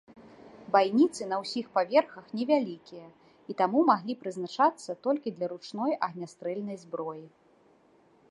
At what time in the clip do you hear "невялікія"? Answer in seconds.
2.39-3.03